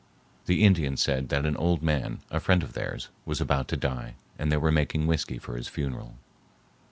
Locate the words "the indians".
0.47-0.99